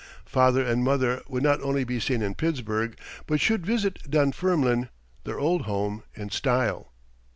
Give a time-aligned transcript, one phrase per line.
[0.25, 4.89] Father and mother would not only be seen in Pittsburgh, but should visit Dunfermline,
[5.25, 6.91] their old home, in style.